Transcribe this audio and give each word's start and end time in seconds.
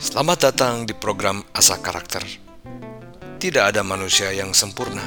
Selamat 0.00 0.48
datang 0.48 0.88
di 0.88 0.96
program 0.96 1.44
Asa 1.52 1.76
Karakter. 1.76 2.24
Tidak 3.36 3.60
ada 3.60 3.84
manusia 3.84 4.32
yang 4.32 4.56
sempurna. 4.56 5.04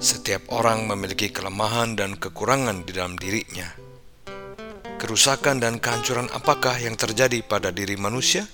Setiap 0.00 0.48
orang 0.56 0.88
memiliki 0.88 1.28
kelemahan 1.28 1.92
dan 1.92 2.16
kekurangan 2.16 2.88
di 2.88 2.96
dalam 2.96 3.20
dirinya. 3.20 3.68
Kerusakan 4.96 5.60
dan 5.60 5.76
kehancuran 5.76 6.32
apakah 6.32 6.80
yang 6.80 6.96
terjadi 6.96 7.44
pada 7.44 7.68
diri 7.68 8.00
manusia, 8.00 8.48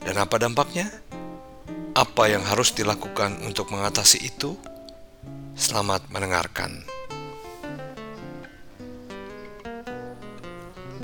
dan 0.00 0.16
apa 0.16 0.40
dampaknya? 0.40 0.88
Apa 1.92 2.32
yang 2.32 2.40
harus 2.48 2.72
dilakukan 2.72 3.44
untuk 3.44 3.68
mengatasi 3.68 4.24
itu? 4.24 4.56
Selamat 5.52 6.08
mendengarkan. 6.08 6.80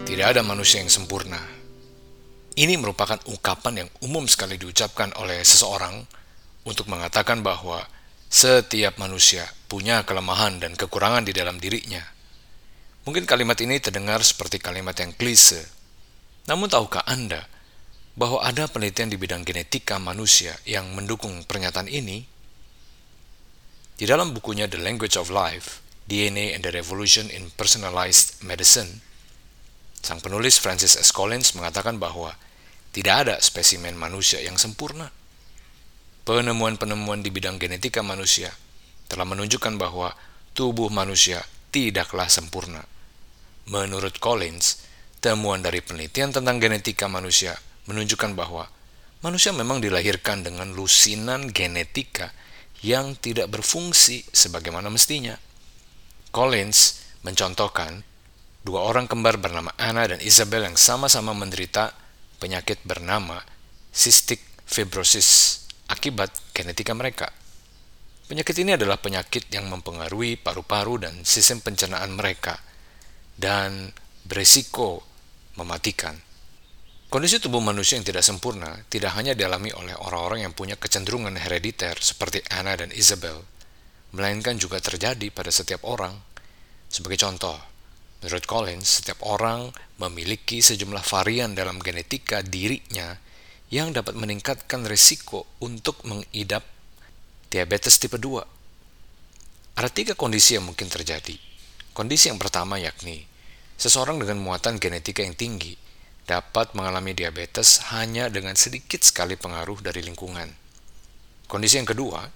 Tidak 0.08 0.24
ada 0.24 0.40
manusia 0.40 0.80
yang 0.80 0.88
sempurna. 0.88 1.57
Ini 2.58 2.74
merupakan 2.74 3.22
ungkapan 3.30 3.86
yang 3.86 3.90
umum 4.02 4.26
sekali 4.26 4.58
diucapkan 4.58 5.14
oleh 5.14 5.46
seseorang 5.46 6.02
untuk 6.66 6.90
mengatakan 6.90 7.38
bahwa 7.38 7.86
setiap 8.26 8.98
manusia 8.98 9.46
punya 9.70 10.02
kelemahan 10.02 10.58
dan 10.58 10.74
kekurangan 10.74 11.22
di 11.22 11.30
dalam 11.30 11.62
dirinya. 11.62 12.02
Mungkin 13.06 13.30
kalimat 13.30 13.54
ini 13.62 13.78
terdengar 13.78 14.26
seperti 14.26 14.58
kalimat 14.58 14.98
yang 14.98 15.14
klise. 15.14 15.70
Namun 16.50 16.66
tahukah 16.66 17.06
Anda 17.06 17.46
bahwa 18.18 18.42
ada 18.42 18.66
penelitian 18.66 19.14
di 19.14 19.22
bidang 19.22 19.46
genetika 19.46 20.02
manusia 20.02 20.58
yang 20.66 20.90
mendukung 20.98 21.46
pernyataan 21.46 21.86
ini? 21.86 22.26
Di 23.94 24.02
dalam 24.02 24.34
bukunya 24.34 24.66
The 24.66 24.82
Language 24.82 25.14
of 25.14 25.30
Life, 25.30 25.78
DNA 26.10 26.58
and 26.58 26.66
the 26.66 26.74
Revolution 26.74 27.30
in 27.30 27.54
Personalized 27.54 28.42
Medicine, 28.42 29.06
Sang 29.98 30.22
penulis 30.22 30.58
Francis 30.62 30.94
S. 30.94 31.10
Collins 31.10 31.58
mengatakan 31.58 31.98
bahwa 31.98 32.34
tidak 32.92 33.14
ada 33.26 33.34
spesimen 33.38 33.94
manusia 33.94 34.40
yang 34.40 34.56
sempurna. 34.56 35.12
Penemuan-penemuan 36.24 37.24
di 37.24 37.32
bidang 37.32 37.56
genetika 37.56 38.04
manusia 38.04 38.52
telah 39.08 39.24
menunjukkan 39.24 39.80
bahwa 39.80 40.12
tubuh 40.52 40.92
manusia 40.92 41.40
tidaklah 41.72 42.28
sempurna. 42.28 42.84
Menurut 43.68 44.16
Collins, 44.20 44.84
temuan 45.20 45.60
dari 45.60 45.80
penelitian 45.84 46.32
tentang 46.32 46.60
genetika 46.60 47.08
manusia 47.08 47.56
menunjukkan 47.88 48.36
bahwa 48.36 48.68
manusia 49.24 49.52
memang 49.52 49.80
dilahirkan 49.80 50.44
dengan 50.44 50.72
lusinan 50.72 51.48
genetika 51.52 52.32
yang 52.84 53.18
tidak 53.18 53.50
berfungsi 53.50 54.24
sebagaimana 54.30 54.88
mestinya. 54.92 55.36
Collins 56.30 57.08
mencontohkan 57.24 58.04
dua 58.62 58.84
orang 58.84 59.08
kembar 59.08 59.40
bernama 59.40 59.72
Anna 59.80 60.06
dan 60.06 60.20
Isabel 60.20 60.68
yang 60.68 60.76
sama-sama 60.76 61.32
menderita 61.32 61.96
penyakit 62.38 62.82
bernama 62.86 63.42
cystic 63.92 64.40
fibrosis 64.64 65.62
akibat 65.90 66.30
genetika 66.54 66.94
mereka. 66.94 67.28
Penyakit 68.28 68.56
ini 68.60 68.76
adalah 68.76 69.00
penyakit 69.00 69.48
yang 69.48 69.72
mempengaruhi 69.72 70.36
paru-paru 70.36 71.08
dan 71.08 71.14
sistem 71.24 71.64
pencernaan 71.64 72.12
mereka 72.12 72.60
dan 73.34 73.88
beresiko 74.28 75.00
mematikan. 75.56 76.12
Kondisi 77.08 77.40
tubuh 77.40 77.64
manusia 77.64 77.96
yang 77.96 78.04
tidak 78.04 78.20
sempurna 78.20 78.84
tidak 78.92 79.16
hanya 79.16 79.32
dialami 79.32 79.72
oleh 79.72 79.96
orang-orang 79.96 80.44
yang 80.44 80.52
punya 80.52 80.76
kecenderungan 80.76 81.40
herediter 81.40 81.96
seperti 81.96 82.44
Anna 82.52 82.76
dan 82.76 82.92
Isabel, 82.92 83.40
melainkan 84.12 84.60
juga 84.60 84.76
terjadi 84.76 85.32
pada 85.32 85.48
setiap 85.48 85.88
orang. 85.88 86.12
Sebagai 86.92 87.16
contoh, 87.16 87.56
Menurut 88.18 88.44
Collins, 88.50 89.02
setiap 89.02 89.22
orang 89.22 89.70
memiliki 90.02 90.58
sejumlah 90.58 91.06
varian 91.06 91.54
dalam 91.54 91.78
genetika 91.78 92.42
dirinya 92.42 93.14
yang 93.70 93.94
dapat 93.94 94.18
meningkatkan 94.18 94.82
risiko 94.90 95.46
untuk 95.62 96.02
mengidap 96.02 96.66
diabetes 97.46 98.00
tipe 98.02 98.18
2. 98.18 99.78
Ada 99.78 99.90
tiga 99.94 100.18
kondisi 100.18 100.58
yang 100.58 100.66
mungkin 100.66 100.90
terjadi. 100.90 101.38
Kondisi 101.94 102.26
yang 102.26 102.42
pertama 102.42 102.82
yakni 102.82 103.22
seseorang 103.78 104.18
dengan 104.18 104.42
muatan 104.42 104.82
genetika 104.82 105.22
yang 105.22 105.38
tinggi 105.38 105.78
dapat 106.26 106.74
mengalami 106.74 107.14
diabetes 107.14 107.86
hanya 107.94 108.26
dengan 108.26 108.58
sedikit 108.58 109.06
sekali 109.06 109.38
pengaruh 109.38 109.78
dari 109.78 110.02
lingkungan. 110.02 110.50
Kondisi 111.46 111.78
yang 111.78 111.86
kedua, 111.86 112.26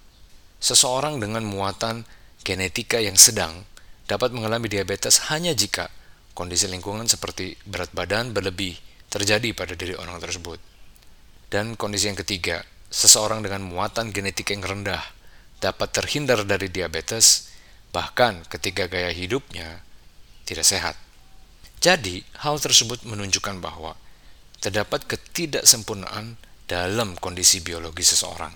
seseorang 0.62 1.18
dengan 1.18 1.42
muatan 1.42 2.06
genetika 2.46 3.02
yang 3.02 3.18
sedang 3.18 3.66
dapat 4.12 4.36
mengalami 4.36 4.68
diabetes 4.68 5.32
hanya 5.32 5.56
jika 5.56 5.88
kondisi 6.36 6.68
lingkungan 6.68 7.08
seperti 7.08 7.56
berat 7.64 7.88
badan 7.96 8.36
berlebih 8.36 8.76
terjadi 9.08 9.56
pada 9.56 9.72
diri 9.72 9.96
orang 9.96 10.20
tersebut. 10.20 10.60
Dan 11.48 11.80
kondisi 11.80 12.12
yang 12.12 12.20
ketiga, 12.20 12.60
seseorang 12.92 13.40
dengan 13.40 13.64
muatan 13.64 14.12
genetik 14.12 14.52
yang 14.52 14.60
rendah 14.60 15.00
dapat 15.64 15.96
terhindar 15.96 16.44
dari 16.44 16.68
diabetes 16.68 17.48
bahkan 17.92 18.44
ketika 18.52 18.84
gaya 18.88 19.08
hidupnya 19.12 19.80
tidak 20.44 20.68
sehat. 20.68 20.96
Jadi, 21.80 22.20
hal 22.44 22.60
tersebut 22.60 23.08
menunjukkan 23.08 23.64
bahwa 23.64 23.96
terdapat 24.60 25.08
ketidaksempurnaan 25.08 26.36
dalam 26.68 27.16
kondisi 27.16 27.64
biologis 27.64 28.16
seseorang. 28.16 28.52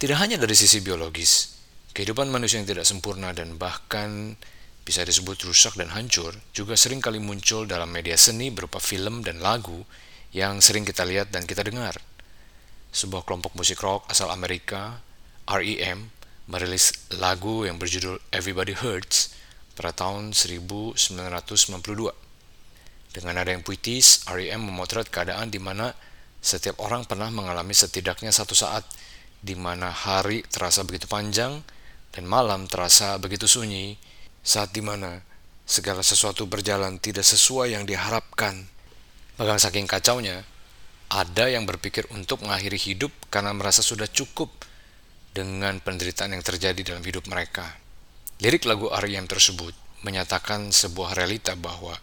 Tidak 0.00 0.16
hanya 0.16 0.40
dari 0.40 0.56
sisi 0.56 0.80
biologis, 0.80 1.59
Kehidupan 1.90 2.30
manusia 2.30 2.62
yang 2.62 2.70
tidak 2.70 2.86
sempurna 2.86 3.34
dan 3.34 3.58
bahkan 3.58 4.38
bisa 4.86 5.02
disebut 5.02 5.42
rusak 5.42 5.74
dan 5.74 5.90
hancur 5.90 6.30
juga 6.54 6.78
sering 6.78 7.02
kali 7.02 7.18
muncul 7.18 7.66
dalam 7.66 7.90
media 7.90 8.14
seni 8.14 8.54
berupa 8.54 8.78
film 8.78 9.26
dan 9.26 9.42
lagu 9.42 9.82
yang 10.30 10.62
sering 10.62 10.86
kita 10.86 11.02
lihat 11.02 11.34
dan 11.34 11.50
kita 11.50 11.66
dengar. 11.66 11.98
Sebuah 12.94 13.26
kelompok 13.26 13.58
musik 13.58 13.82
rock 13.82 14.06
asal 14.06 14.30
Amerika, 14.30 15.02
REM, 15.50 16.14
merilis 16.46 16.94
lagu 17.18 17.66
yang 17.66 17.74
berjudul 17.78 18.22
Everybody 18.30 18.78
Hurts 18.78 19.34
pada 19.74 19.90
tahun 19.90 20.30
1992. 20.30 20.94
Dengan 23.10 23.34
nada 23.34 23.50
yang 23.50 23.66
puitis, 23.66 24.22
REM 24.30 24.62
memotret 24.62 25.10
keadaan 25.10 25.50
di 25.50 25.58
mana 25.58 25.90
setiap 26.38 26.78
orang 26.86 27.02
pernah 27.02 27.34
mengalami 27.34 27.74
setidaknya 27.74 28.30
satu 28.30 28.54
saat 28.54 28.86
di 29.42 29.58
mana 29.58 29.90
hari 29.90 30.46
terasa 30.46 30.86
begitu 30.86 31.10
panjang 31.10 31.58
dan 32.10 32.26
malam 32.26 32.66
terasa 32.66 33.18
begitu 33.22 33.46
sunyi 33.46 33.94
saat 34.42 34.74
di 34.74 34.82
mana 34.82 35.22
segala 35.66 36.02
sesuatu 36.02 36.50
berjalan 36.50 36.98
tidak 36.98 37.22
sesuai 37.22 37.78
yang 37.78 37.86
diharapkan. 37.86 38.66
Bahkan 39.38 39.58
saking 39.62 39.86
kacaunya, 39.86 40.42
ada 41.10 41.46
yang 41.46 41.64
berpikir 41.66 42.06
untuk 42.10 42.42
mengakhiri 42.42 42.76
hidup 42.76 43.14
karena 43.30 43.54
merasa 43.54 43.82
sudah 43.82 44.10
cukup 44.10 44.50
dengan 45.30 45.78
penderitaan 45.78 46.34
yang 46.34 46.42
terjadi 46.42 46.94
dalam 46.94 47.06
hidup 47.06 47.30
mereka. 47.30 47.78
Lirik 48.42 48.66
lagu 48.66 48.90
R.E.M. 48.90 49.30
tersebut 49.30 49.72
menyatakan 50.02 50.74
sebuah 50.74 51.14
realita 51.14 51.54
bahwa 51.54 51.94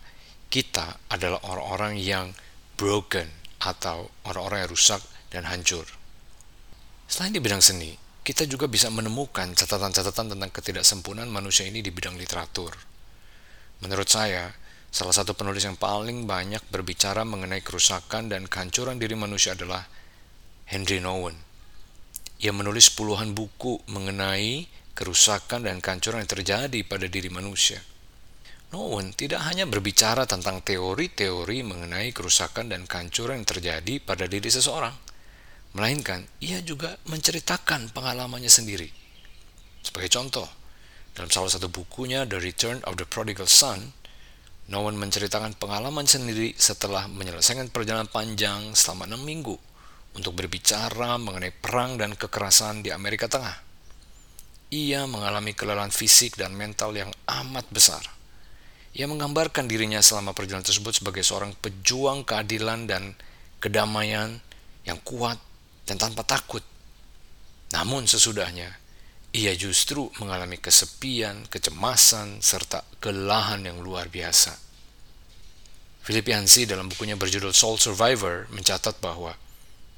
kita 0.47 1.01
adalah 1.11 1.43
orang-orang 1.43 1.99
yang 1.99 2.31
broken 2.79 3.27
atau 3.59 4.07
orang-orang 4.23 4.63
yang 4.63 4.71
rusak 4.71 5.01
dan 5.33 5.43
hancur. 5.49 5.83
Selain 7.09 7.33
di 7.33 7.41
bidang 7.41 7.59
seni, 7.59 7.95
kita 8.27 8.43
juga 8.43 8.67
bisa 8.67 8.91
menemukan 8.91 9.55
catatan-catatan 9.55 10.35
tentang 10.35 10.51
ketidaksempurnaan 10.51 11.31
manusia 11.31 11.63
ini 11.63 11.79
di 11.79 11.95
bidang 11.95 12.19
literatur. 12.19 12.75
Menurut 13.79 14.11
saya, 14.11 14.51
salah 14.91 15.15
satu 15.15 15.31
penulis 15.31 15.63
yang 15.63 15.79
paling 15.79 16.27
banyak 16.27 16.59
berbicara 16.67 17.23
mengenai 17.23 17.63
kerusakan 17.63 18.27
dan 18.27 18.51
kehancuran 18.51 18.99
diri 18.99 19.15
manusia 19.15 19.55
adalah 19.55 19.87
Henry 20.67 20.99
Nowen. 20.99 21.39
Ia 22.43 22.51
menulis 22.51 22.91
puluhan 22.91 23.31
buku 23.31 23.87
mengenai 23.87 24.67
kerusakan 24.91 25.63
dan 25.63 25.79
kehancuran 25.79 26.27
yang 26.27 26.31
terjadi 26.35 26.79
pada 26.83 27.07
diri 27.07 27.31
manusia. 27.31 27.79
Nowen 28.75 29.15
tidak 29.15 29.47
hanya 29.47 29.63
berbicara 29.63 30.27
tentang 30.27 30.59
teori-teori 30.67 31.63
mengenai 31.63 32.11
kerusakan 32.11 32.75
dan 32.75 32.83
kehancuran 32.91 33.39
yang 33.39 33.47
terjadi 33.47 34.03
pada 34.03 34.27
diri 34.27 34.51
seseorang, 34.51 35.06
Melainkan, 35.77 36.25
ia 36.41 36.57
juga 36.65 36.97
menceritakan 37.05 37.93
pengalamannya 37.93 38.49
sendiri. 38.49 38.89
Sebagai 39.85 40.09
contoh, 40.09 40.49
dalam 41.13 41.29
salah 41.29 41.53
satu 41.53 41.69
bukunya 41.69 42.25
The 42.25 42.41
Return 42.41 42.81
of 42.89 42.97
the 42.97 43.05
Prodigal 43.05 43.45
Son, 43.45 43.93
Nowen 44.73 44.97
menceritakan 44.97 45.53
pengalaman 45.53 46.09
sendiri 46.09 46.57
setelah 46.57 47.05
menyelesaikan 47.05 47.69
perjalanan 47.69 48.09
panjang 48.09 48.73
selama 48.73 49.05
enam 49.05 49.21
minggu 49.21 49.53
untuk 50.17 50.33
berbicara 50.33 51.21
mengenai 51.21 51.53
perang 51.53 52.01
dan 52.01 52.17
kekerasan 52.17 52.81
di 52.81 52.89
Amerika 52.89 53.29
Tengah. 53.29 53.61
Ia 54.73 55.05
mengalami 55.05 55.53
kelelahan 55.53 55.93
fisik 55.93 56.41
dan 56.41 56.57
mental 56.57 56.97
yang 56.97 57.13
amat 57.29 57.69
besar. 57.69 58.01
Ia 58.97 59.05
menggambarkan 59.05 59.69
dirinya 59.69 60.01
selama 60.01 60.33
perjalanan 60.33 60.65
tersebut 60.65 60.99
sebagai 60.99 61.21
seorang 61.21 61.53
pejuang 61.53 62.25
keadilan 62.25 62.89
dan 62.89 63.13
kedamaian 63.61 64.41
yang 64.83 64.97
kuat 65.05 65.37
dan 65.87 65.95
tanpa 65.95 66.27
takut. 66.27 66.61
Namun 67.71 68.05
sesudahnya, 68.05 68.67
ia 69.31 69.53
justru 69.55 70.11
mengalami 70.19 70.59
kesepian, 70.59 71.47
kecemasan, 71.47 72.43
serta 72.43 72.83
kelelahan 72.99 73.63
yang 73.63 73.79
luar 73.79 74.11
biasa. 74.11 74.55
Philip 76.03 76.23
Yancey 76.23 76.63
dalam 76.63 76.87
bukunya 76.87 77.19
berjudul 77.19 77.51
Soul 77.51 77.75
Survivor 77.79 78.47
mencatat 78.55 79.03
bahwa 79.03 79.35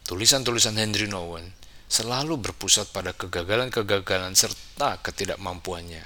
tulisan-tulisan 0.09 0.77
Henry 0.77 1.05
Nowen 1.05 1.53
selalu 1.85 2.41
berpusat 2.41 2.89
pada 2.89 3.13
kegagalan-kegagalan 3.13 4.33
serta 4.33 4.97
ketidakmampuannya. 5.05 6.01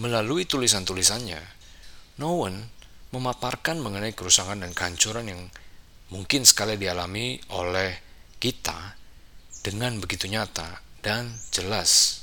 Melalui 0.00 0.48
tulisan-tulisannya, 0.48 1.40
Nowen 2.16 2.72
memaparkan 3.12 3.80
mengenai 3.84 4.16
kerusakan 4.16 4.64
dan 4.64 4.72
kehancuran 4.72 5.28
yang 5.28 5.42
mungkin 6.08 6.48
sekali 6.48 6.80
dialami 6.80 7.36
oleh 7.52 8.11
kita 8.42 8.98
dengan 9.62 10.02
begitu 10.02 10.26
nyata 10.26 10.82
dan 10.98 11.30
jelas. 11.54 12.22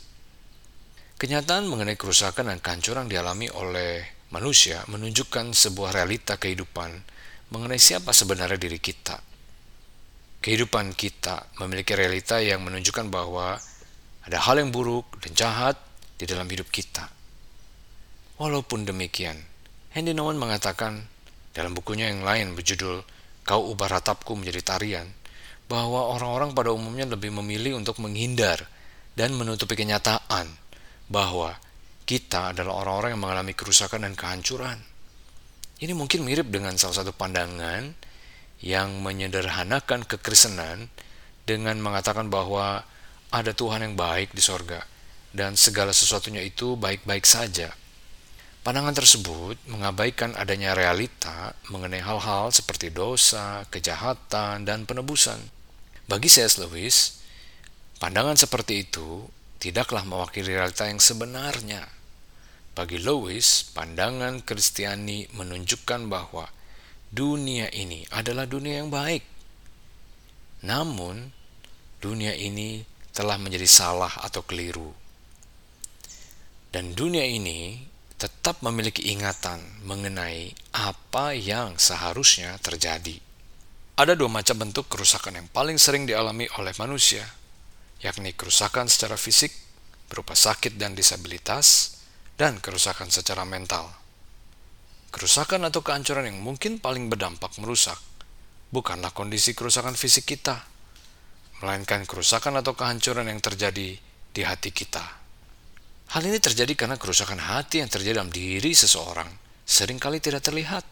Kenyataan 1.16 1.64
mengenai 1.72 1.96
kerusakan 1.96 2.52
dan 2.52 2.60
kehancuran 2.60 3.08
dialami 3.08 3.48
oleh 3.56 4.04
manusia 4.36 4.84
menunjukkan 4.92 5.56
sebuah 5.56 5.96
realita 5.96 6.36
kehidupan 6.36 6.92
mengenai 7.56 7.80
siapa 7.80 8.12
sebenarnya 8.12 8.60
diri 8.60 8.84
kita. 8.84 9.16
Kehidupan 10.44 10.92
kita 10.96 11.56
memiliki 11.64 11.96
realita 11.96 12.44
yang 12.44 12.68
menunjukkan 12.68 13.08
bahwa 13.08 13.56
ada 14.28 14.38
hal 14.44 14.60
yang 14.60 14.76
buruk 14.76 15.08
dan 15.24 15.32
jahat 15.36 15.76
di 16.20 16.28
dalam 16.28 16.48
hidup 16.52 16.68
kita. 16.68 17.08
Walaupun 18.40 18.84
demikian, 18.88 19.40
Hendy 19.96 20.12
Nowen 20.12 20.40
mengatakan 20.40 21.08
dalam 21.56 21.76
bukunya 21.76 22.12
yang 22.12 22.24
lain 22.28 22.56
berjudul 22.56 23.04
Kau 23.44 23.72
ubah 23.72 24.00
ratapku 24.00 24.38
menjadi 24.38 24.62
tarian, 24.62 25.08
bahwa 25.70 26.18
orang-orang 26.18 26.58
pada 26.58 26.74
umumnya 26.74 27.06
lebih 27.06 27.30
memilih 27.30 27.78
untuk 27.78 28.02
menghindar 28.02 28.66
dan 29.14 29.38
menutupi 29.38 29.78
kenyataan 29.78 30.50
bahwa 31.06 31.54
kita 32.10 32.58
adalah 32.58 32.82
orang-orang 32.82 33.14
yang 33.14 33.22
mengalami 33.22 33.54
kerusakan 33.54 34.02
dan 34.02 34.18
kehancuran. 34.18 34.82
Ini 35.78 35.94
mungkin 35.94 36.26
mirip 36.26 36.50
dengan 36.50 36.74
salah 36.76 37.06
satu 37.06 37.14
pandangan 37.14 37.94
yang 38.66 39.00
menyederhanakan 39.06 40.10
kekristenan 40.10 40.90
dengan 41.46 41.78
mengatakan 41.80 42.34
bahwa 42.34 42.82
ada 43.30 43.54
Tuhan 43.54 43.86
yang 43.86 43.94
baik 43.94 44.34
di 44.34 44.42
sorga 44.42 44.82
dan 45.30 45.54
segala 45.54 45.94
sesuatunya 45.94 46.42
itu 46.42 46.74
baik-baik 46.74 47.30
saja. 47.30 47.70
Pandangan 48.66 48.92
tersebut 48.92 49.56
mengabaikan 49.70 50.34
adanya 50.36 50.74
realita 50.74 51.54
mengenai 51.70 52.02
hal-hal 52.04 52.52
seperti 52.52 52.92
dosa, 52.92 53.64
kejahatan, 53.70 54.68
dan 54.68 54.84
penebusan. 54.84 55.59
Bagi 56.10 56.26
C.S. 56.26 56.58
Lewis, 56.58 57.22
pandangan 58.02 58.34
seperti 58.34 58.90
itu 58.90 59.30
tidaklah 59.62 60.02
mewakili 60.02 60.58
realita 60.58 60.90
yang 60.90 60.98
sebenarnya. 60.98 61.86
Bagi 62.74 62.98
Lewis, 62.98 63.70
pandangan 63.78 64.42
Kristiani 64.42 65.30
menunjukkan 65.38 66.10
bahwa 66.10 66.50
dunia 67.14 67.70
ini 67.70 68.10
adalah 68.10 68.50
dunia 68.50 68.82
yang 68.82 68.90
baik. 68.90 69.22
Namun, 70.66 71.30
dunia 72.02 72.34
ini 72.34 72.82
telah 73.14 73.38
menjadi 73.38 73.70
salah 73.70 74.26
atau 74.26 74.42
keliru. 74.42 74.90
Dan 76.74 76.98
dunia 76.98 77.22
ini 77.22 77.86
tetap 78.18 78.66
memiliki 78.66 79.14
ingatan 79.14 79.86
mengenai 79.86 80.58
apa 80.74 81.38
yang 81.38 81.78
seharusnya 81.78 82.58
terjadi. 82.58 83.29
Ada 84.00 84.16
dua 84.16 84.32
macam 84.32 84.56
bentuk 84.64 84.88
kerusakan 84.88 85.44
yang 85.44 85.52
paling 85.52 85.76
sering 85.76 86.08
dialami 86.08 86.48
oleh 86.56 86.72
manusia, 86.80 87.28
yakni 88.00 88.32
kerusakan 88.32 88.88
secara 88.88 89.20
fisik 89.20 89.52
berupa 90.08 90.40
sakit 90.40 90.80
dan 90.80 90.96
disabilitas, 90.96 92.00
dan 92.40 92.64
kerusakan 92.64 93.12
secara 93.12 93.44
mental. 93.44 93.92
Kerusakan 95.12 95.68
atau 95.68 95.84
kehancuran 95.84 96.32
yang 96.32 96.40
mungkin 96.40 96.80
paling 96.80 97.12
berdampak 97.12 97.60
merusak 97.60 98.00
bukanlah 98.72 99.12
kondisi 99.12 99.52
kerusakan 99.52 100.00
fisik 100.00 100.32
kita, 100.32 100.64
melainkan 101.60 102.08
kerusakan 102.08 102.64
atau 102.64 102.80
kehancuran 102.80 103.28
yang 103.28 103.44
terjadi 103.44 104.00
di 104.32 104.42
hati 104.48 104.72
kita. 104.72 105.04
Hal 106.16 106.24
ini 106.24 106.40
terjadi 106.40 106.72
karena 106.72 106.96
kerusakan 106.96 107.44
hati 107.44 107.84
yang 107.84 107.92
terjadi 107.92 108.24
dalam 108.24 108.32
diri 108.32 108.72
seseorang 108.72 109.28
sering 109.68 110.00
kali 110.00 110.24
tidak 110.24 110.48
terlihat, 110.48 110.88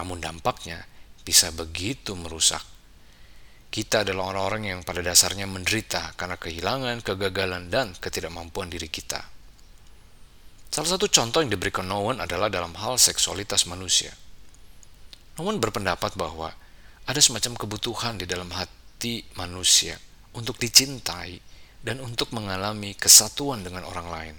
namun 0.00 0.16
dampaknya 0.16 0.96
bisa 1.28 1.52
begitu 1.52 2.16
merusak. 2.16 2.64
Kita 3.68 4.00
adalah 4.00 4.32
orang-orang 4.32 4.72
yang 4.72 4.80
pada 4.80 5.04
dasarnya 5.04 5.44
menderita 5.44 6.16
karena 6.16 6.40
kehilangan, 6.40 7.04
kegagalan, 7.04 7.68
dan 7.68 7.92
ketidakmampuan 8.00 8.72
diri 8.72 8.88
kita. 8.88 9.20
Salah 10.72 10.96
satu 10.96 11.04
contoh 11.12 11.44
yang 11.44 11.52
diberikan 11.52 11.84
Nowen 11.84 12.24
adalah 12.24 12.48
dalam 12.48 12.72
hal 12.80 12.96
seksualitas 12.96 13.68
manusia. 13.68 14.16
Nowen 15.36 15.60
berpendapat 15.60 16.16
bahwa 16.16 16.48
ada 17.04 17.20
semacam 17.20 17.60
kebutuhan 17.60 18.16
di 18.16 18.24
dalam 18.24 18.48
hati 18.56 19.28
manusia 19.36 20.00
untuk 20.32 20.56
dicintai 20.56 21.36
dan 21.84 22.00
untuk 22.00 22.32
mengalami 22.32 22.96
kesatuan 22.96 23.60
dengan 23.60 23.84
orang 23.84 24.08
lain. 24.08 24.36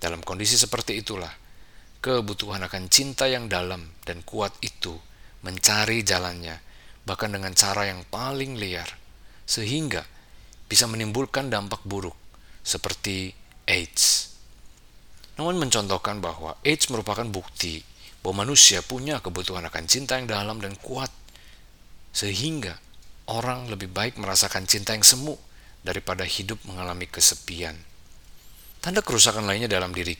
Dalam 0.00 0.24
kondisi 0.24 0.56
seperti 0.56 0.96
itulah, 1.04 1.32
kebutuhan 2.00 2.64
akan 2.64 2.88
cinta 2.88 3.28
yang 3.28 3.52
dalam 3.52 3.84
dan 4.08 4.24
kuat 4.24 4.56
itu 4.64 4.96
mencari 5.44 6.00
jalannya, 6.00 6.56
bahkan 7.04 7.30
dengan 7.30 7.52
cara 7.52 7.86
yang 7.86 8.02
paling 8.08 8.56
liar, 8.56 8.88
sehingga 9.44 10.02
bisa 10.66 10.88
menimbulkan 10.88 11.52
dampak 11.52 11.84
buruk 11.84 12.16
seperti 12.64 13.36
AIDS 13.68 14.34
namun 15.34 15.58
mencontohkan 15.58 16.22
bahwa 16.22 16.54
AIDS 16.62 16.90
merupakan 16.90 17.26
bukti 17.26 17.82
bahwa 18.22 18.46
manusia 18.46 18.80
punya 18.80 19.18
kebutuhan 19.18 19.66
akan 19.66 19.84
cinta 19.90 20.16
yang 20.16 20.30
dalam 20.30 20.62
dan 20.62 20.78
kuat. 20.78 21.10
Sehingga 22.14 22.78
orang 23.26 23.66
lebih 23.66 23.90
baik 23.90 24.14
merasakan 24.22 24.70
cinta 24.70 24.94
yang 24.94 25.02
semu 25.02 25.34
daripada 25.82 26.22
hidup 26.22 26.62
mengalami 26.70 27.10
kesepian. 27.10 27.74
Tanda 28.78 29.02
kerusakan 29.02 29.44
lainnya 29.50 29.66
dalam 29.66 29.90
diri 29.90 30.14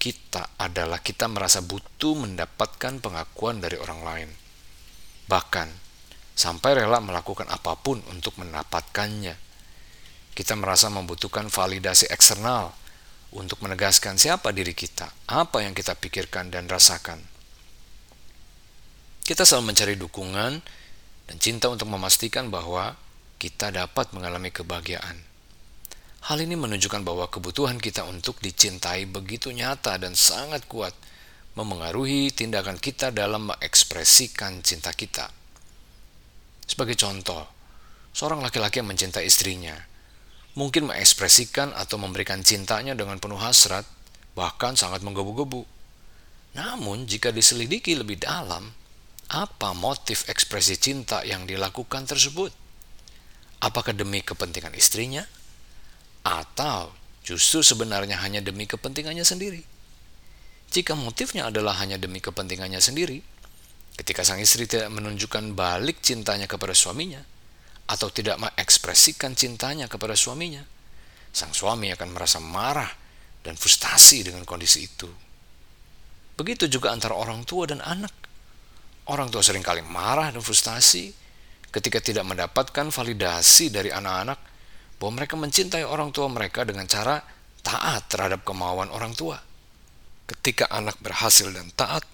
kita 0.00 0.56
adalah 0.56 1.02
kita 1.02 1.26
merasa 1.26 1.60
butuh 1.60 2.14
mendapatkan 2.14 3.02
pengakuan 3.02 3.58
dari 3.58 3.76
orang 3.76 4.00
lain. 4.06 4.30
Bahkan, 5.30 5.68
sampai 6.34 6.82
rela 6.82 6.98
melakukan 6.98 7.46
apa 7.46 7.78
pun 7.78 8.02
untuk 8.10 8.34
mendapatkannya. 8.42 9.38
Kita 10.34 10.58
merasa 10.58 10.90
membutuhkan 10.90 11.46
validasi 11.46 12.10
eksternal 12.10 12.74
untuk 13.30 13.62
menegaskan 13.62 14.18
siapa 14.18 14.50
diri 14.50 14.74
kita, 14.74 15.06
apa 15.30 15.62
yang 15.62 15.70
kita 15.70 15.94
pikirkan 15.94 16.50
dan 16.50 16.66
rasakan. 16.66 17.22
Kita 19.22 19.46
selalu 19.46 19.70
mencari 19.70 19.94
dukungan 19.94 20.52
dan 21.30 21.36
cinta 21.38 21.70
untuk 21.70 21.86
memastikan 21.86 22.50
bahwa 22.50 22.98
kita 23.38 23.70
dapat 23.70 24.10
mengalami 24.10 24.50
kebahagiaan. 24.50 25.22
Hal 26.26 26.42
ini 26.42 26.58
menunjukkan 26.58 27.06
bahwa 27.06 27.30
kebutuhan 27.30 27.78
kita 27.78 28.02
untuk 28.04 28.42
dicintai 28.42 29.06
begitu 29.06 29.54
nyata 29.54 29.96
dan 29.96 30.18
sangat 30.18 30.66
kuat, 30.66 30.92
memengaruhi 31.60 32.32
tindakan 32.32 32.80
kita 32.80 33.12
dalam 33.12 33.52
mengekspresikan 33.52 34.64
cinta 34.64 34.96
kita. 34.96 35.28
Sebagai 36.64 36.96
contoh, 36.96 37.44
seorang 38.16 38.40
laki-laki 38.40 38.80
yang 38.80 38.88
mencintai 38.88 39.28
istrinya 39.28 39.76
mungkin 40.58 40.90
mengekspresikan 40.90 41.70
atau 41.76 42.00
memberikan 42.00 42.42
cintanya 42.42 42.96
dengan 42.98 43.22
penuh 43.22 43.38
hasrat, 43.38 43.86
bahkan 44.34 44.74
sangat 44.74 45.04
menggebu-gebu. 45.04 45.62
Namun, 46.58 47.06
jika 47.06 47.30
diselidiki 47.30 47.94
lebih 47.94 48.18
dalam, 48.18 48.74
apa 49.30 49.70
motif 49.78 50.26
ekspresi 50.26 50.74
cinta 50.74 51.22
yang 51.22 51.46
dilakukan 51.46 52.02
tersebut? 52.02 52.50
Apakah 53.62 53.94
demi 53.94 54.24
kepentingan 54.26 54.74
istrinya, 54.74 55.22
atau 56.26 56.90
justru 57.22 57.62
sebenarnya 57.62 58.18
hanya 58.18 58.42
demi 58.42 58.66
kepentingannya 58.66 59.22
sendiri? 59.22 59.62
Jika 60.70 60.94
motifnya 60.94 61.50
adalah 61.50 61.74
hanya 61.82 61.98
demi 61.98 62.22
kepentingannya 62.22 62.78
sendiri, 62.78 63.18
ketika 63.98 64.22
sang 64.22 64.38
istri 64.38 64.70
tidak 64.70 64.94
menunjukkan 64.94 65.52
balik 65.58 65.98
cintanya 65.98 66.46
kepada 66.46 66.72
suaminya, 66.72 67.18
atau 67.90 68.06
tidak 68.06 68.38
mengekspresikan 68.38 69.34
cintanya 69.34 69.90
kepada 69.90 70.14
suaminya, 70.14 70.62
sang 71.34 71.50
suami 71.50 71.90
akan 71.90 72.14
merasa 72.14 72.38
marah 72.38 72.86
dan 73.42 73.58
frustasi 73.58 74.22
dengan 74.22 74.46
kondisi 74.46 74.86
itu. 74.86 75.10
Begitu 76.38 76.70
juga 76.70 76.94
antara 76.94 77.18
orang 77.18 77.42
tua 77.42 77.66
dan 77.66 77.82
anak. 77.82 78.14
Orang 79.10 79.26
tua 79.26 79.42
sering 79.42 79.66
kali 79.66 79.82
marah 79.82 80.30
dan 80.30 80.38
frustasi 80.38 81.10
ketika 81.74 81.98
tidak 81.98 82.22
mendapatkan 82.30 82.94
validasi 82.94 83.74
dari 83.74 83.90
anak-anak 83.90 84.38
bahwa 85.02 85.12
mereka 85.18 85.34
mencintai 85.34 85.82
orang 85.82 86.14
tua 86.14 86.30
mereka 86.30 86.62
dengan 86.62 86.86
cara 86.86 87.18
taat 87.58 88.06
terhadap 88.06 88.46
kemauan 88.46 88.86
orang 88.94 89.10
tua. 89.18 89.49
Ketika 90.30 90.70
anak 90.70 91.02
berhasil 91.02 91.50
dan 91.50 91.74
taat, 91.74 92.06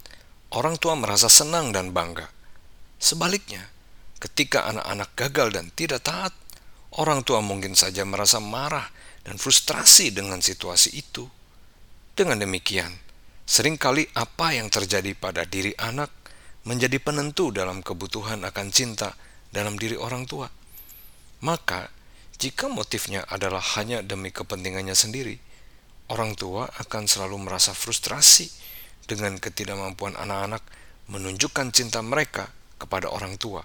orang 0.57 0.81
tua 0.81 0.97
merasa 0.97 1.29
senang 1.29 1.69
dan 1.77 1.93
bangga. 1.93 2.33
Sebaliknya, 2.97 3.77
Ketika 4.17 4.65
anak-anak 4.73 5.13
gagal 5.13 5.49
dan 5.53 5.69
tidak 5.77 6.09
taat, 6.09 6.33
orang 6.97 7.21
tua 7.21 7.45
mungkin 7.45 7.77
saja 7.77 8.09
merasa 8.09 8.41
marah 8.41 8.89
dan 9.29 9.37
frustrasi 9.37 10.09
dengan 10.09 10.41
situasi 10.41 10.97
itu. 10.97 11.29
Dengan 12.17 12.41
demikian, 12.41 12.97
sering 13.45 13.77
kali 13.77 14.09
apa 14.17 14.57
yang 14.57 14.73
terjadi 14.73 15.13
pada 15.13 15.45
diri 15.45 15.77
anak 15.77 16.09
menjadi 16.65 16.97
penentu 16.97 17.53
dalam 17.53 17.85
kebutuhan 17.85 18.41
akan 18.41 18.67
cinta 18.73 19.13
dalam 19.53 19.77
diri 19.77 20.01
orang 20.01 20.25
tua. 20.25 20.49
Maka, 21.45 21.93
jika 22.41 22.73
motifnya 22.73 23.29
adalah 23.29 23.61
hanya 23.77 24.01
demi 24.01 24.33
kepentingannya 24.33 24.97
sendiri, 24.97 25.37
orang 26.11 26.39
tua 26.39 26.71
akan 26.71 27.05
selalu 27.11 27.51
merasa 27.51 27.75
frustrasi 27.75 28.47
dengan 29.07 29.39
ketidakmampuan 29.39 30.19
anak-anak 30.19 30.63
menunjukkan 31.11 31.71
cinta 31.71 32.03
mereka 32.03 32.51
kepada 32.77 33.11
orang 33.11 33.39
tua. 33.39 33.63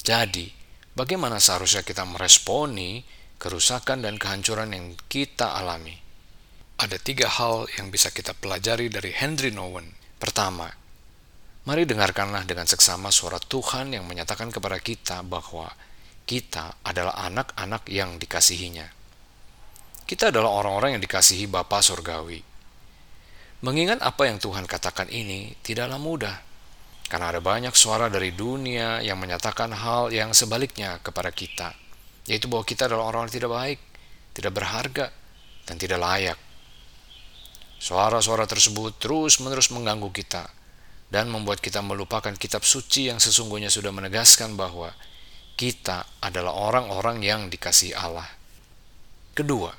Jadi, 0.00 0.48
bagaimana 0.96 1.36
seharusnya 1.36 1.84
kita 1.84 2.08
meresponi 2.08 3.04
kerusakan 3.36 4.04
dan 4.04 4.16
kehancuran 4.16 4.72
yang 4.72 4.86
kita 5.12 5.56
alami? 5.56 5.96
Ada 6.80 6.96
tiga 6.96 7.28
hal 7.28 7.68
yang 7.76 7.92
bisa 7.92 8.08
kita 8.08 8.32
pelajari 8.32 8.88
dari 8.88 9.12
Henry 9.12 9.52
Nowen. 9.52 9.92
Pertama, 10.16 10.72
mari 11.68 11.84
dengarkanlah 11.84 12.48
dengan 12.48 12.64
seksama 12.64 13.12
suara 13.12 13.36
Tuhan 13.36 13.92
yang 13.92 14.08
menyatakan 14.08 14.48
kepada 14.48 14.80
kita 14.80 15.20
bahwa 15.20 15.68
kita 16.24 16.80
adalah 16.80 17.20
anak-anak 17.28 17.84
yang 17.92 18.16
dikasihinya. 18.16 18.99
Kita 20.10 20.34
adalah 20.34 20.50
orang-orang 20.58 20.98
yang 20.98 21.02
dikasihi 21.06 21.46
Bapa 21.46 21.78
Surgawi. 21.78 22.42
Mengingat 23.62 24.02
apa 24.02 24.26
yang 24.26 24.42
Tuhan 24.42 24.66
katakan 24.66 25.06
ini 25.06 25.54
tidaklah 25.62 26.02
mudah, 26.02 26.34
karena 27.06 27.30
ada 27.30 27.38
banyak 27.38 27.70
suara 27.78 28.10
dari 28.10 28.34
dunia 28.34 28.98
yang 29.06 29.22
menyatakan 29.22 29.70
hal 29.70 30.10
yang 30.10 30.34
sebaliknya 30.34 30.98
kepada 30.98 31.30
kita, 31.30 31.78
yaitu 32.26 32.50
bahwa 32.50 32.66
kita 32.66 32.90
adalah 32.90 33.06
orang 33.14 33.30
yang 33.30 33.34
tidak 33.38 33.50
baik, 33.54 33.78
tidak 34.34 34.52
berharga, 34.58 35.06
dan 35.70 35.78
tidak 35.78 36.02
layak. 36.02 36.38
Suara-suara 37.78 38.50
tersebut 38.50 38.98
terus-menerus 38.98 39.70
mengganggu 39.70 40.10
kita 40.10 40.50
dan 41.06 41.30
membuat 41.30 41.62
kita 41.62 41.86
melupakan 41.86 42.34
kitab 42.34 42.66
suci 42.66 43.14
yang 43.14 43.22
sesungguhnya 43.22 43.70
sudah 43.70 43.94
menegaskan 43.94 44.58
bahwa 44.58 44.90
kita 45.54 46.02
adalah 46.18 46.50
orang-orang 46.50 47.22
yang 47.22 47.46
dikasih 47.46 47.94
Allah. 47.94 48.26
Kedua, 49.38 49.70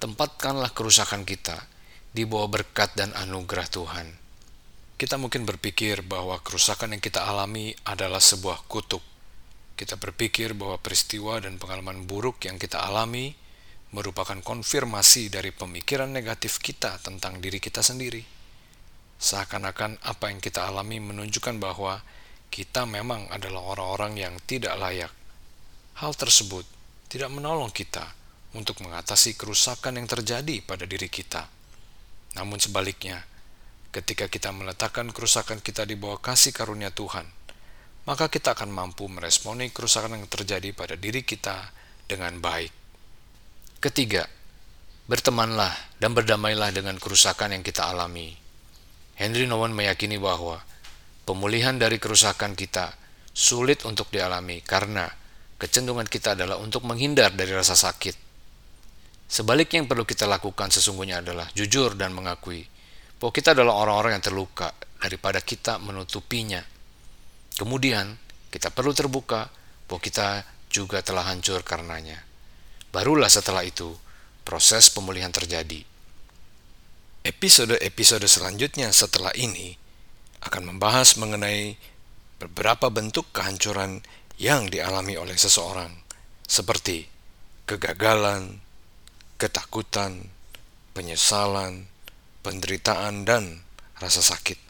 tempatkanlah 0.00 0.72
kerusakan 0.72 1.28
kita 1.28 1.68
di 2.16 2.24
bawah 2.24 2.48
berkat 2.48 2.96
dan 2.96 3.12
anugerah 3.12 3.68
Tuhan. 3.68 4.08
Kita 4.96 5.20
mungkin 5.20 5.44
berpikir 5.44 6.00
bahwa 6.00 6.40
kerusakan 6.40 6.96
yang 6.96 7.04
kita 7.04 7.20
alami 7.28 7.76
adalah 7.84 8.20
sebuah 8.20 8.64
kutuk. 8.64 9.04
Kita 9.76 10.00
berpikir 10.00 10.56
bahwa 10.56 10.80
peristiwa 10.80 11.36
dan 11.40 11.60
pengalaman 11.60 12.08
buruk 12.08 12.40
yang 12.48 12.56
kita 12.56 12.80
alami 12.80 13.32
merupakan 13.92 14.40
konfirmasi 14.40 15.28
dari 15.28 15.52
pemikiran 15.52 16.08
negatif 16.08 16.64
kita 16.64 16.96
tentang 17.04 17.36
diri 17.40 17.60
kita 17.60 17.84
sendiri. 17.84 18.24
Seakan-akan 19.20 20.00
apa 20.00 20.32
yang 20.32 20.40
kita 20.40 20.64
alami 20.64 20.96
menunjukkan 20.96 21.60
bahwa 21.60 22.00
kita 22.48 22.88
memang 22.88 23.28
adalah 23.28 23.76
orang-orang 23.76 24.16
yang 24.16 24.34
tidak 24.48 24.80
layak. 24.80 25.12
Hal 26.00 26.16
tersebut 26.16 26.64
tidak 27.12 27.28
menolong 27.32 27.68
kita 27.72 28.19
untuk 28.56 28.82
mengatasi 28.82 29.38
kerusakan 29.38 29.98
yang 30.02 30.08
terjadi 30.10 30.62
pada 30.66 30.86
diri 30.86 31.06
kita 31.06 31.60
namun 32.38 32.62
sebaliknya, 32.62 33.26
ketika 33.90 34.30
kita 34.30 34.54
meletakkan 34.54 35.10
kerusakan 35.10 35.58
kita 35.58 35.82
di 35.82 35.98
bawah 35.98 36.22
kasih 36.22 36.54
karunia 36.54 36.94
Tuhan, 36.94 37.26
maka 38.06 38.30
kita 38.30 38.54
akan 38.54 38.70
mampu 38.70 39.10
meresponi 39.10 39.74
kerusakan 39.74 40.18
yang 40.18 40.26
terjadi 40.30 40.70
pada 40.70 40.94
diri 40.94 41.26
kita 41.26 41.74
dengan 42.06 42.38
baik. 42.38 42.70
Ketiga, 43.82 44.22
bertemanlah 45.10 45.74
dan 45.98 46.14
berdamailah 46.14 46.70
dengan 46.70 46.94
kerusakan 47.02 47.58
yang 47.58 47.64
kita 47.66 47.90
alami. 47.90 48.30
Henry 49.18 49.44
Nouwen 49.50 49.74
meyakini 49.74 50.16
bahwa 50.16 50.62
pemulihan 51.26 51.76
dari 51.76 51.98
kerusakan 51.98 52.54
kita 52.54 52.94
sulit 53.34 53.84
untuk 53.84 54.08
dialami 54.08 54.62
karena 54.62 55.10
kecenderungan 55.60 56.08
kita 56.08 56.38
adalah 56.38 56.56
untuk 56.56 56.88
menghindar 56.88 57.34
dari 57.36 57.52
rasa 57.52 57.76
sakit 57.76 58.29
Sebaliknya 59.30 59.86
yang 59.86 59.88
perlu 59.88 60.02
kita 60.02 60.26
lakukan 60.26 60.74
sesungguhnya 60.74 61.22
adalah 61.22 61.46
jujur 61.54 61.94
dan 61.94 62.10
mengakui 62.10 62.66
bahwa 63.22 63.30
kita 63.30 63.54
adalah 63.54 63.78
orang-orang 63.78 64.18
yang 64.18 64.24
terluka 64.26 64.74
daripada 64.98 65.38
kita 65.38 65.78
menutupinya. 65.78 66.58
Kemudian, 67.54 68.18
kita 68.50 68.74
perlu 68.74 68.90
terbuka 68.90 69.46
bahwa 69.86 70.00
kita 70.02 70.42
juga 70.66 70.98
telah 71.06 71.30
hancur 71.30 71.62
karenanya. 71.62 72.26
Barulah 72.90 73.30
setelah 73.30 73.62
itu, 73.62 73.94
proses 74.42 74.90
pemulihan 74.90 75.30
terjadi. 75.30 75.86
Episode-episode 77.22 78.26
selanjutnya 78.26 78.90
setelah 78.90 79.30
ini 79.38 79.78
akan 80.42 80.74
membahas 80.74 81.14
mengenai 81.20 81.78
beberapa 82.42 82.90
bentuk 82.90 83.30
kehancuran 83.30 84.02
yang 84.40 84.66
dialami 84.66 85.14
oleh 85.14 85.36
seseorang, 85.36 86.00
seperti 86.48 87.06
kegagalan, 87.68 88.64
ketakutan, 89.40 90.28
penyesalan, 90.92 91.88
penderitaan, 92.44 93.24
dan 93.24 93.64
rasa 93.96 94.20
sakit. 94.20 94.60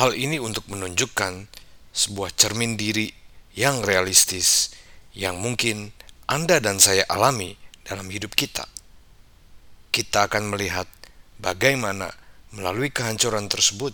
Hal 0.00 0.16
ini 0.16 0.40
untuk 0.40 0.64
menunjukkan 0.72 1.52
sebuah 1.92 2.32
cermin 2.32 2.80
diri 2.80 3.12
yang 3.52 3.84
realistis 3.84 4.72
yang 5.12 5.40
mungkin 5.40 5.92
Anda 6.28 6.60
dan 6.60 6.80
saya 6.80 7.04
alami 7.08 7.56
dalam 7.84 8.08
hidup 8.08 8.32
kita. 8.32 8.64
Kita 9.92 10.28
akan 10.28 10.52
melihat 10.52 10.88
bagaimana 11.40 12.12
melalui 12.52 12.92
kehancuran 12.92 13.48
tersebut 13.48 13.92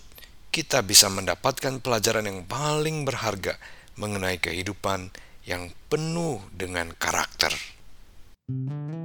kita 0.51 0.83
bisa 0.83 1.07
mendapatkan 1.07 1.79
pelajaran 1.79 2.27
yang 2.27 2.43
paling 2.47 3.07
berharga 3.07 3.55
mengenai 3.95 4.39
kehidupan 4.39 5.11
yang 5.47 5.71
penuh 5.87 6.43
dengan 6.51 6.91
karakter. 6.95 7.55
thank 8.43 8.91
you 8.91 9.02